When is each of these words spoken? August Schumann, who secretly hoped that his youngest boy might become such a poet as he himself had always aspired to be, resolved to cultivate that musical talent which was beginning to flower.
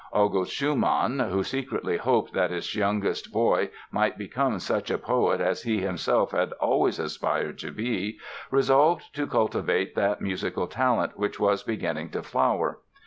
August 0.13 0.51
Schumann, 0.53 1.19
who 1.19 1.43
secretly 1.43 1.95
hoped 1.97 2.33
that 2.33 2.49
his 2.49 2.73
youngest 2.73 3.31
boy 3.31 3.69
might 3.91 4.17
become 4.17 4.57
such 4.57 4.89
a 4.89 4.97
poet 4.97 5.39
as 5.39 5.61
he 5.61 5.77
himself 5.79 6.31
had 6.31 6.51
always 6.53 6.97
aspired 6.97 7.59
to 7.59 7.69
be, 7.69 8.17
resolved 8.49 9.13
to 9.13 9.27
cultivate 9.27 9.93
that 9.93 10.19
musical 10.19 10.65
talent 10.65 11.19
which 11.19 11.39
was 11.39 11.61
beginning 11.61 12.09
to 12.09 12.23
flower. 12.23 12.79